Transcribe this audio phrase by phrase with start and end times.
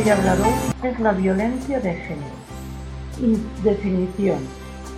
[0.00, 3.44] es la violencia de género.
[3.62, 4.38] Definición.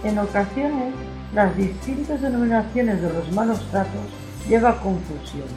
[0.04, 0.94] En ocasiones,
[1.34, 4.06] las distintas denominaciones de los malos tratos
[4.48, 5.48] lleva a confusión.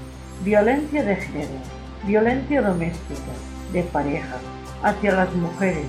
[0.44, 1.62] Violencia de género,
[2.08, 3.34] violencia doméstica,
[3.72, 4.38] de pareja,
[4.82, 5.86] hacia las mujeres,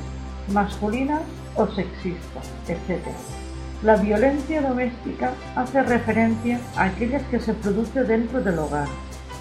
[0.52, 1.22] masculinas
[1.54, 3.06] o sexistas, etc.
[3.82, 8.88] La violencia doméstica hace referencia a aquellas que se produce dentro del hogar,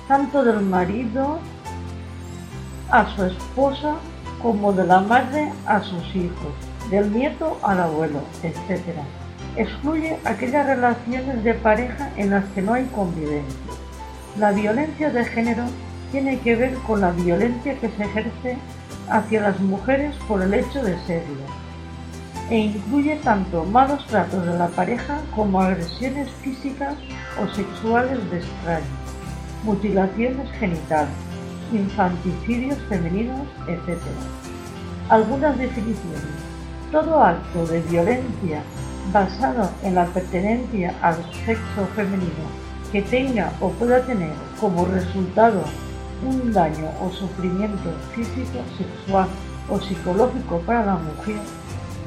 [0.08, 1.40] tanto del marido
[2.90, 3.96] a su esposa
[4.46, 6.54] como de la madre a sus hijos,
[6.92, 8.80] del nieto al abuelo, etc.
[9.56, 13.74] Excluye aquellas relaciones de pareja en las que no hay convivencia.
[14.38, 15.64] La violencia de género
[16.12, 18.58] tiene que ver con la violencia que se ejerce
[19.10, 21.42] hacia las mujeres por el hecho de serlo,
[22.52, 26.94] e incluye tanto malos tratos de la pareja como agresiones físicas
[27.42, 28.90] o sexuales de extraños,
[29.64, 31.10] mutilaciones genitales,
[31.72, 34.00] infanticidios femeninos, etc.
[35.10, 36.22] Algunas definiciones.
[36.92, 38.62] Todo acto de violencia
[39.12, 45.64] basado en la pertenencia al sexo femenino que tenga o pueda tener como resultado
[46.26, 49.28] un daño o sufrimiento físico, sexual
[49.70, 51.40] o psicológico para la mujer,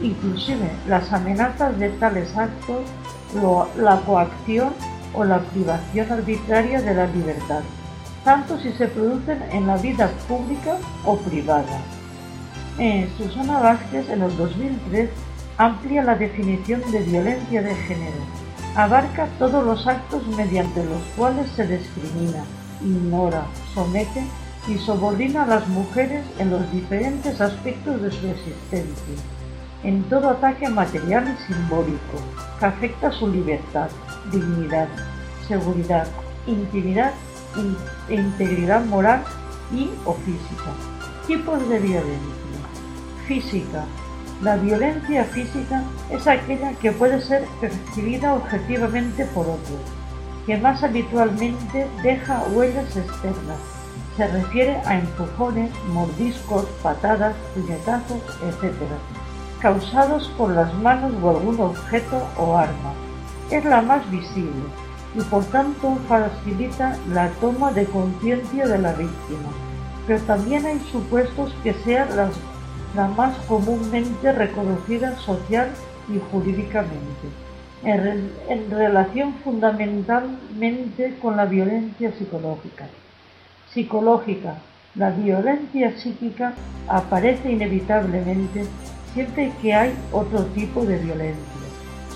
[0.00, 2.82] inclusive las amenazas de tales actos,
[3.76, 4.72] la coacción
[5.14, 7.62] o la privación arbitraria de la libertad
[8.28, 11.80] tanto si se producen en la vida pública o privada.
[13.16, 15.08] Susana Vázquez en el 2003
[15.56, 18.20] amplia la definición de violencia de género.
[18.76, 22.44] Abarca todos los actos mediante los cuales se discrimina,
[22.82, 24.22] ignora, somete
[24.68, 29.14] y subordina a las mujeres en los diferentes aspectos de su existencia,
[29.84, 32.18] en todo ataque material y simbólico
[32.60, 33.88] que afecta su libertad,
[34.30, 34.88] dignidad,
[35.48, 36.06] seguridad,
[36.46, 37.14] intimidad
[38.08, 39.24] e integridad moral
[39.72, 40.72] y o física.
[41.26, 42.60] Tipos de violencia.
[43.26, 43.84] Física.
[44.42, 49.80] La violencia física es aquella que puede ser percibida objetivamente por otros,
[50.46, 53.58] que más habitualmente deja huellas externas.
[54.16, 58.74] Se refiere a empujones, mordiscos, patadas, puñetazos, etc.,
[59.60, 62.92] causados por las manos o algún objeto o arma.
[63.50, 64.52] Es la más visible,
[65.18, 69.50] y por tanto facilita la toma de conciencia de la víctima.
[70.06, 72.30] Pero también hay supuestos que sean las,
[72.94, 75.70] la más comúnmente reconocidas social
[76.08, 77.26] y jurídicamente,
[77.82, 82.86] en, en relación fundamentalmente con la violencia psicológica.
[83.74, 84.54] Psicológica.
[84.94, 86.54] La violencia psíquica
[86.88, 88.64] aparece inevitablemente
[89.12, 91.67] siempre que hay otro tipo de violencia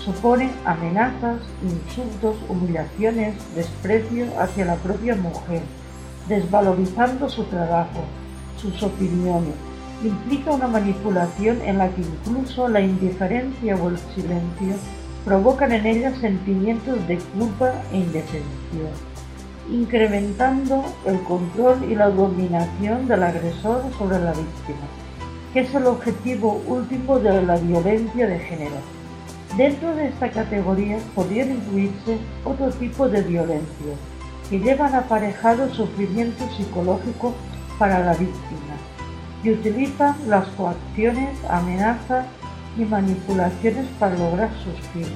[0.03, 5.61] supone amenazas, insultos, humillaciones, desprecio hacia la propia mujer,
[6.27, 8.03] desvalorizando su trabajo,
[8.57, 9.53] sus opiniones.
[10.03, 14.75] Implica una manipulación en la que incluso la indiferencia o el silencio
[15.23, 18.91] provocan en ella sentimientos de culpa e indefensión,
[19.71, 24.85] incrementando el control y la dominación del agresor sobre la víctima,
[25.53, 29.02] que es el objetivo último de la violencia de género
[29.57, 33.93] Dentro de esta categoría podrían incluirse otro tipo de violencia,
[34.49, 37.35] que llevan aparejado sufrimiento psicológico
[37.77, 38.73] para la víctima
[39.43, 42.25] y utilizan las coacciones, amenazas
[42.77, 45.11] y manipulaciones para lograr sus fines.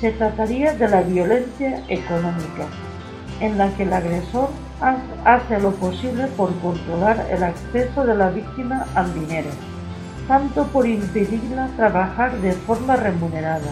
[0.00, 2.66] Se trataría de la violencia económica,
[3.40, 4.48] en la que el agresor
[5.26, 9.50] hace lo posible por controlar el acceso de la víctima al dinero
[10.28, 13.70] tanto por impedirla trabajar de forma remunerada,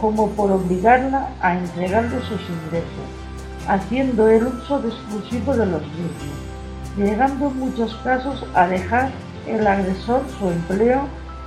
[0.00, 3.06] como por obligarla a entregarle sus ingresos,
[3.68, 9.10] haciendo el uso exclusivo de los mismos, llegando en muchos casos a dejar
[9.46, 11.02] el agresor su empleo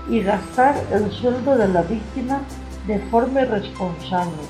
[0.09, 2.41] y gastar el sueldo de la víctima
[2.87, 4.43] de forma irresponsable,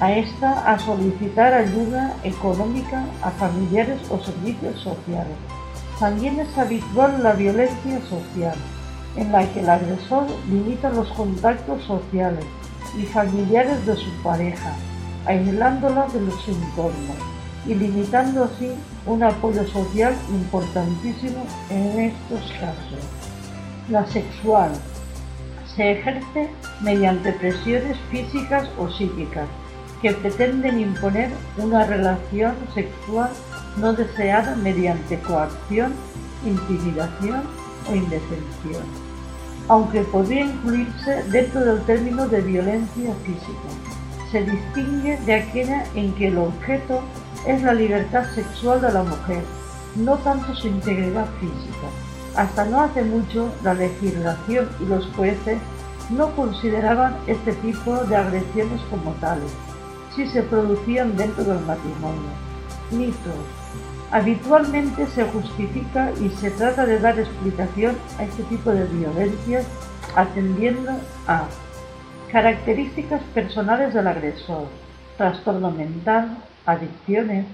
[0.00, 5.36] a esta a solicitar ayuda económica a familiares o servicios sociales.
[6.00, 8.56] También es habitual la violencia social,
[9.16, 12.44] en la que el agresor limita los contactos sociales
[12.98, 14.72] y familiares de su pareja,
[15.26, 17.16] aislándola de los entornos
[17.66, 18.72] y limitando así
[19.06, 23.00] un apoyo social importantísimo en estos casos.
[23.88, 24.70] La sexual.
[25.76, 29.46] se ejerce mediante presiones físicas o psíquicas
[30.02, 33.30] que pretenden imponer una relación sexual
[33.76, 35.92] no deseada mediante coacción,
[36.44, 37.42] intimidación
[37.88, 38.82] o indefensión,
[39.68, 43.68] aunque podría incluirse dentro del término de violencia física.
[44.30, 47.00] Se distingue de aquella en que el objeto
[47.46, 49.42] es la libertad sexual de la mujer,
[49.96, 51.88] no tanto su integridad física.
[52.36, 55.58] Hasta no hace mucho, la legislación y los jueces
[56.10, 59.50] no consideraban este tipo de agresiones como tales,
[60.14, 62.30] si se producían dentro del matrimonio.
[62.90, 63.59] Mitos.
[64.12, 69.64] Habitualmente se justifica y se trata de dar explicación a este tipo de violencias
[70.16, 70.90] atendiendo
[71.28, 71.44] a
[72.32, 74.66] características personales del agresor,
[75.16, 77.46] trastorno mental, adicciones,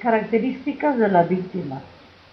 [0.00, 1.80] características de la víctima,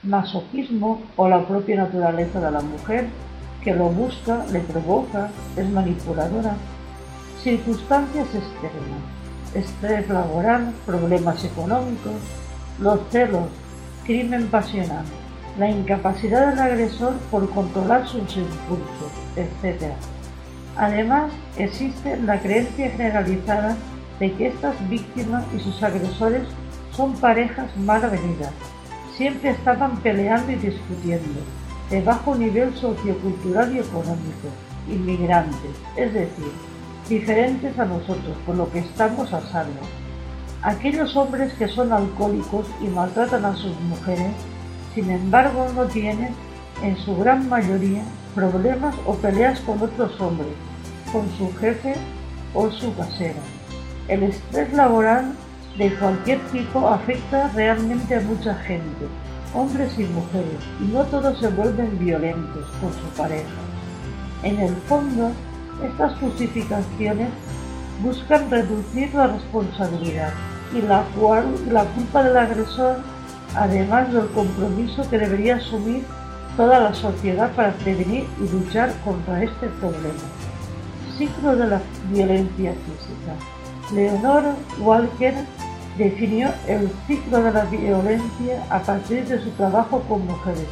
[0.03, 3.06] masoquismo o la propia naturaleza de la mujer
[3.63, 6.56] que lo busca, le provoca, es manipuladora,
[7.42, 9.01] circunstancias externas,
[9.53, 12.13] estrés laboral, problemas económicos,
[12.79, 13.47] los celos,
[14.06, 15.06] crimen pasional,
[15.57, 19.94] la incapacidad del agresor por controlar sus impulsos, etc.
[20.75, 23.75] Además, existe la creencia generalizada
[24.19, 26.44] de que estas víctimas y sus agresores
[26.91, 28.51] son parejas mal avenidas.
[29.15, 31.39] Siempre estaban peleando y discutiendo,
[31.89, 34.50] de bajo nivel sociocultural y económico,
[34.88, 36.51] inmigrantes, es decir,
[37.09, 39.81] diferentes a nosotros, por lo que estamos a salvo.
[40.67, 44.33] Aquellos hombres que son alcohólicos y maltratan a sus mujeres,
[44.93, 46.35] sin embargo, no tienen,
[46.83, 48.03] en su gran mayoría,
[48.35, 50.51] problemas o peleas con otros hombres,
[51.13, 51.93] con su jefe
[52.53, 53.39] o su casera.
[54.09, 55.31] El estrés laboral
[55.77, 59.07] de cualquier tipo afecta realmente a mucha gente,
[59.53, 63.61] hombres y mujeres, y no todos se vuelven violentos con su pareja.
[64.43, 65.31] En el fondo,
[65.81, 67.29] estas justificaciones
[68.03, 70.33] buscan reducir la responsabilidad
[70.73, 71.03] y la,
[71.95, 72.97] culpa del agresor,
[73.55, 76.03] además del compromiso que debería asumir
[76.55, 80.23] toda la sociedad para prevenir y luchar contra este problema.
[81.17, 81.81] Ciclo de la
[82.11, 83.93] violencia física.
[83.93, 84.43] Leonor
[84.79, 85.33] Walker
[85.97, 90.67] definió el ciclo de la violencia a partir de su trabajo con mujeres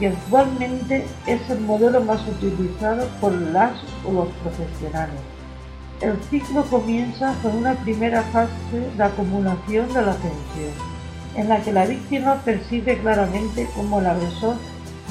[0.00, 3.72] y actualmente es el modelo más utilizado por las
[4.04, 5.35] o los profesionales.
[6.00, 8.50] El ciclo comienza con una primera fase
[8.96, 10.74] de acumulación de la tensión,
[11.34, 14.56] en la que la víctima percibe claramente cómo el agresor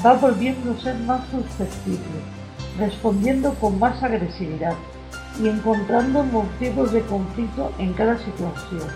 [0.04, 2.20] va volviéndose más susceptible,
[2.78, 4.74] respondiendo con más agresividad
[5.42, 8.88] y encontrando motivos de conflicto en cada situación.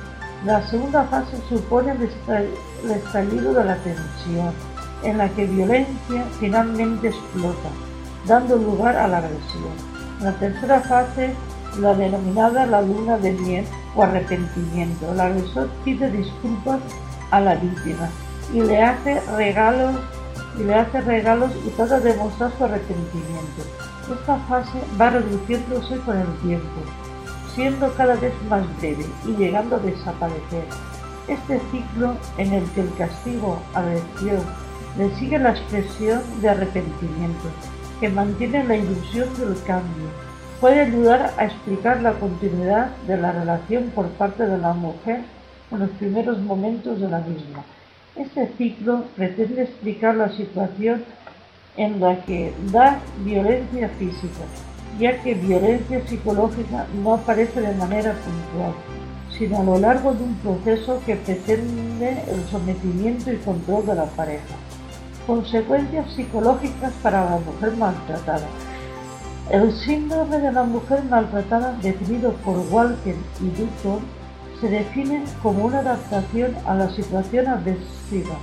[0.44, 4.52] La segunda fase supone el estallido de la tensión,
[5.02, 7.68] en la que violencia finalmente explota,
[8.26, 9.74] dando lugar a la agresión.
[10.20, 11.34] La tercera fase,
[11.78, 13.64] la denominada la luna de miel
[13.94, 15.12] o arrepentimiento.
[15.12, 16.80] El agresor pide disculpas
[17.30, 18.08] a la víctima
[18.52, 19.94] y le hace regalos
[20.58, 23.62] y le hace regalos y trata de mostrar su arrepentimiento.
[24.12, 26.80] Esta fase va reduciéndose con el tiempo,
[27.54, 30.64] siendo cada vez más breve y llegando a desaparecer.
[31.28, 34.42] Este ciclo en el que el castigo, agresión,
[34.98, 37.48] le sigue la expresión de arrepentimiento,
[38.00, 40.08] que mantiene la ilusión del cambio.
[40.60, 45.22] Puede ayudar a explicar la continuidad de la relación por parte de la mujer
[45.70, 47.64] en los primeros momentos de la misma.
[48.14, 51.02] Este ciclo pretende explicar la situación
[51.78, 54.44] en la que da violencia física,
[54.98, 58.74] ya que violencia psicológica no aparece de manera puntual,
[59.38, 64.04] sino a lo largo de un proceso que pretende el sometimiento y control de la
[64.04, 64.56] pareja.
[65.26, 68.46] Consecuencias psicológicas para la mujer maltratada.
[69.50, 73.98] El síndrome de la mujer maltratada, definido por Walker y Dutton,
[74.60, 78.36] se define como una adaptación a la situación agresiva,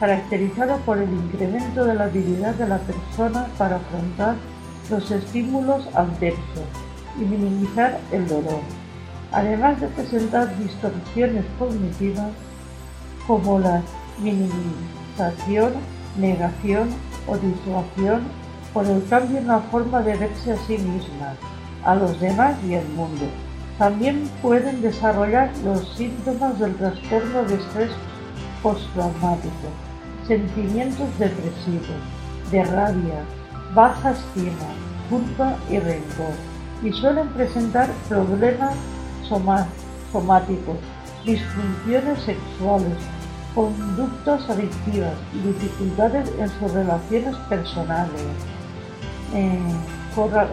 [0.00, 4.36] caracterizada por el incremento de la habilidad de la persona para afrontar
[4.88, 6.64] los estímulos adversos
[7.20, 8.60] y minimizar el dolor,
[9.32, 12.30] además de presentar distorsiones cognitivas
[13.26, 13.82] como la
[14.18, 15.74] minimización
[16.18, 16.88] negación
[17.26, 18.22] o disuasión
[18.74, 21.34] por el cambio en la forma de verse a sí misma,
[21.84, 23.24] a los demás y al mundo.
[23.78, 27.90] También pueden desarrollar los síntomas del trastorno de estrés
[28.62, 29.68] postraumático,
[30.26, 32.02] sentimientos depresivos,
[32.50, 33.22] de rabia,
[33.74, 34.68] baja estima,
[35.08, 36.34] culpa y rencor,
[36.82, 38.74] y suelen presentar problemas
[39.28, 40.76] somáticos,
[41.24, 42.98] disfunciones sexuales,
[43.54, 48.53] conductas adictivas y dificultades en sus relaciones personales.
[49.34, 49.58] Eh,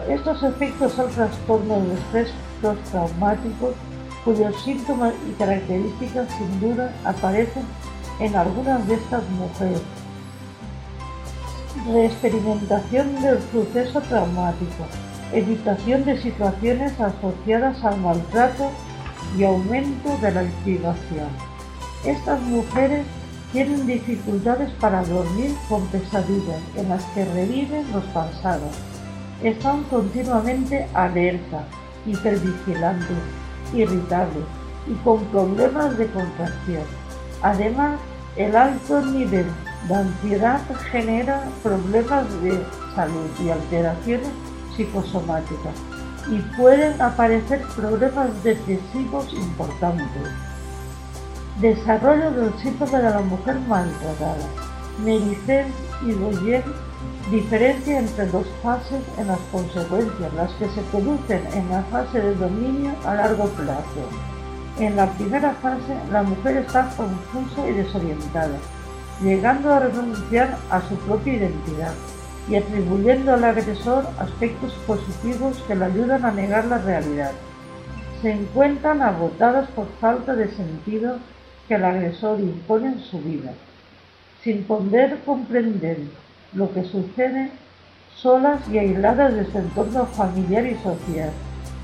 [0.08, 3.74] estos efectos al trastorno de estrés postraumático,
[4.24, 7.62] cuyos síntomas y características sin duda aparecen
[8.18, 9.82] en algunas de estas mujeres.
[11.92, 14.84] Reexperimentación del proceso traumático,
[15.32, 18.68] evitación de situaciones asociadas al maltrato
[19.38, 21.28] y aumento de la activación.
[22.04, 23.06] Estas mujeres
[23.52, 28.74] tienen dificultades para dormir con pesadillas en las que reviven los pasados.
[29.42, 31.64] Están continuamente alerta,
[32.06, 33.18] hipervigilantes,
[33.74, 34.44] irritables
[34.86, 36.84] y con problemas de contracción.
[37.42, 38.00] Además,
[38.36, 39.46] el alto nivel
[39.88, 42.58] de ansiedad genera problemas de
[42.94, 44.28] salud y alteraciones
[44.74, 45.74] psicosomáticas
[46.30, 50.06] y pueden aparecer problemas depresivos importantes.
[51.60, 54.48] Desarrollo del síndrome de la mujer maltratada.
[55.04, 55.66] Mericel
[56.06, 56.64] y Boyer
[57.30, 62.34] diferencia entre dos fases en las consecuencias, las que se producen en la fase de
[62.34, 64.08] dominio a largo plazo.
[64.78, 68.58] En la primera fase, la mujer está confusa y desorientada,
[69.22, 71.92] llegando a renunciar a su propia identidad
[72.48, 77.32] y atribuyendo al agresor aspectos positivos que le ayudan a negar la realidad.
[78.20, 81.18] Se encuentran agotadas por falta de sentido
[81.68, 83.52] que el agresor impone en su vida,
[84.42, 85.98] sin poder comprender
[86.52, 87.50] lo que sucede
[88.14, 91.30] solas y aisladas de su entorno familiar y social,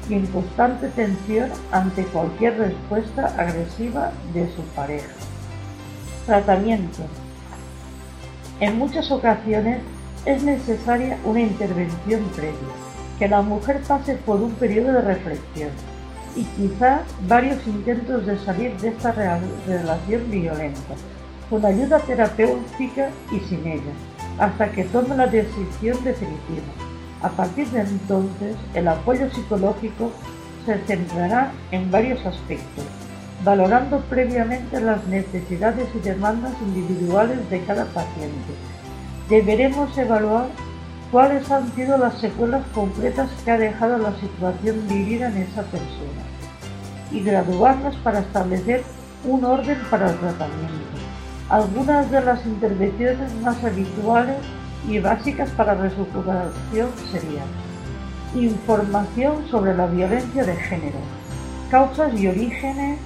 [0.09, 5.13] y en constante tensión ante cualquier respuesta agresiva de su pareja.
[6.27, 7.03] Tratamiento.
[8.61, 9.81] En muchas ocasiones
[10.25, 12.59] es necesaria una intervención previa,
[13.19, 15.71] que la mujer pase por un periodo de reflexión
[16.37, 20.95] y quizá varios intentos de salir de esta relación violenta,
[21.51, 23.93] con ayuda terapéutica y sin ella,
[24.39, 26.67] hasta que tome la decisión definitiva.
[27.23, 30.13] A partir de entonces, el apoyo psicológico
[30.67, 32.85] se centrará en varios aspectos,
[33.45, 38.55] valorando previamente las necesidades y demandas individuales de cada paciente
[39.29, 40.47] deberemos evaluar
[41.11, 46.23] cuáles han sido las secuelas concretas que ha dejado la situación vivida en esa persona
[47.11, 48.83] y graduarlas para establecer
[49.25, 50.75] un orden para el tratamiento.
[51.49, 54.37] Algunas de las intervenciones más habituales
[54.87, 57.47] y básicas para la recuperación serían
[58.35, 60.99] información sobre la violencia de género,
[61.71, 62.99] causas y orígenes,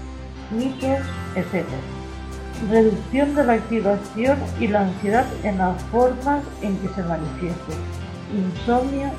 [0.51, 1.07] mitos,
[1.37, 1.92] etc
[2.71, 7.73] reducción de la activación y la ansiedad en las formas en que se manifieste,
[8.33, 9.11] insomnio,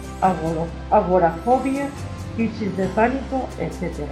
[0.91, 1.87] agorafobia,
[2.35, 4.07] crisis de pánico, etc.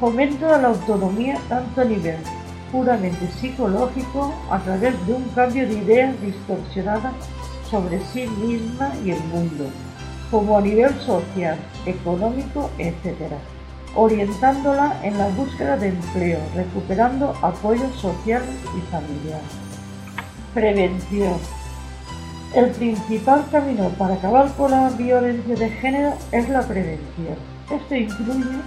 [0.00, 2.18] Fomento de la autonomía tanto a nivel
[2.70, 7.12] puramente psicológico a través de un cambio de ideas distorsionadas
[7.70, 9.66] sobre sí misma y el mundo,
[10.30, 13.51] como a nivel social, económico, etc
[13.94, 18.42] orientándola en la búsqueda de empleo, recuperando apoyo social
[18.76, 19.40] y familiar.
[20.54, 21.34] Prevención.
[22.54, 27.36] El principal camino para acabar con la violencia de género es la prevención.
[27.70, 28.58] Esto incluye,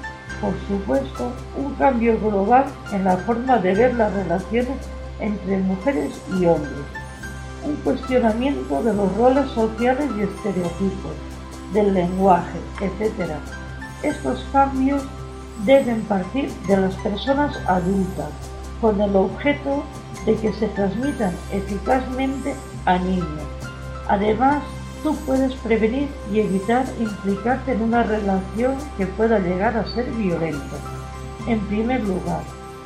[0.42, 4.78] por supuesto, un cambio global en la forma de ver las relaciones
[5.20, 6.86] entre mujeres y hombres,
[7.64, 11.14] un cuestionamiento de los roles sociales y estereotipos,
[11.74, 13.32] del lenguaje, etc
[14.06, 15.04] estos cambios
[15.64, 18.30] deben partir de las personas adultas
[18.82, 19.84] con el objeto
[20.26, 23.44] de que se transmitan eficazmente a niños.
[24.08, 24.64] Además,
[25.04, 30.78] tú puedes prevenir y evitar implicarte en una relación que pueda llegar a ser violenta.
[31.48, 32.42] En primer lugar,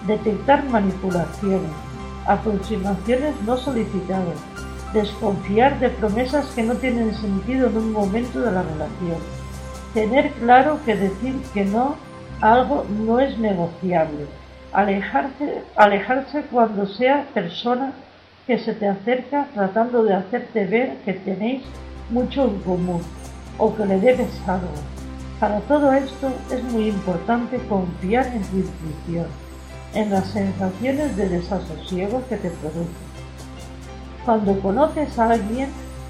[0.05, 1.71] detectar manipulaciones,
[2.27, 4.37] aproximaciones no solicitadas,
[4.93, 9.17] desconfiar de promesas que no tienen sentido en un momento de la relación
[9.93, 11.95] Tener claro que decir que no
[12.41, 14.25] algo no es negociable.
[14.71, 17.93] Alejarse, alejarse cuando sea persona
[18.45, 21.63] que se te acerca tratando de hacerte ver que tenéis
[22.09, 23.01] mucho en común
[23.57, 24.67] o que le debes algo.
[25.39, 29.27] Para todo esto es muy importante confiar en tu intuición,
[29.93, 33.09] en las sensaciones de desasosiego que te producen.
[34.25, 35.69] Cuando conoces a alguien,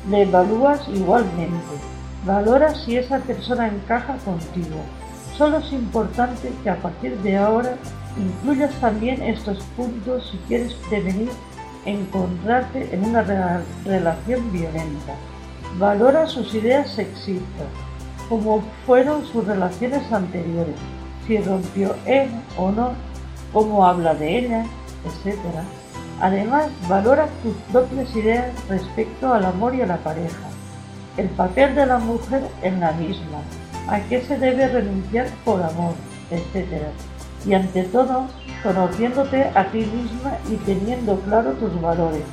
[0.10, 1.76] le evalúas igualmente
[2.26, 4.84] Valora si esa persona encaja contigo.
[5.40, 7.76] Solo es importante que a partir de ahora
[8.18, 11.30] incluyas también estos puntos si quieres prevenir
[11.86, 13.24] encontrarte en una
[13.86, 15.16] relación violenta.
[15.78, 17.68] Valora sus ideas sexistas,
[18.28, 20.76] como fueron sus relaciones anteriores,
[21.26, 22.28] si rompió él
[22.58, 22.92] o no,
[23.54, 24.66] cómo habla de ella,
[25.06, 25.38] etc.
[26.20, 30.50] Además, valora tus propias ideas respecto al amor y a la pareja
[31.16, 33.40] el papel de la mujer en la misma,
[33.90, 35.94] a qué se debe renunciar por amor,
[36.32, 36.84] etc.
[37.46, 38.28] Y ante todo,
[38.64, 42.24] conociéndote a ti misma y teniendo claro tus valores.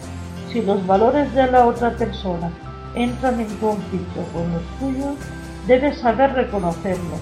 [0.52, 2.50] Si los valores de la otra persona
[2.94, 5.16] entran en conflicto con los tuyos,
[5.66, 7.16] debes saber reconocerlo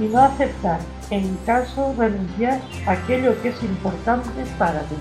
[0.00, 0.80] y no aceptar,
[1.10, 4.96] en caso renunciar a aquello que es importante para ti.